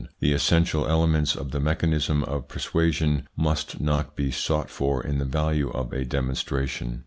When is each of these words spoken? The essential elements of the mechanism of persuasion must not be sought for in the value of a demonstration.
The 0.19 0.33
essential 0.33 0.87
elements 0.87 1.35
of 1.35 1.51
the 1.51 1.59
mechanism 1.59 2.23
of 2.23 2.47
persuasion 2.47 3.27
must 3.37 3.79
not 3.79 4.15
be 4.15 4.31
sought 4.31 4.71
for 4.71 5.05
in 5.05 5.19
the 5.19 5.25
value 5.25 5.69
of 5.69 5.93
a 5.93 6.05
demonstration. 6.05 6.99